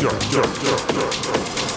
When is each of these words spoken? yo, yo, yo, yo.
yo, 0.00 0.08
yo, 0.30 0.40
yo, 0.62 0.76
yo. 0.94 1.69